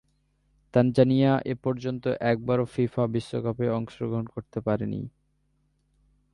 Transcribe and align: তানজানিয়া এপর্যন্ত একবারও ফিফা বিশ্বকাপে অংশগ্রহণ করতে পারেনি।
তানজানিয়া 0.73 1.33
এপর্যন্ত 1.45 2.03
একবারও 2.31 2.65
ফিফা 2.65 3.03
বিশ্বকাপে 3.07 3.65
অংশগ্রহণ 3.69 4.25
করতে 4.25 4.59
পারেনি। 4.61 5.01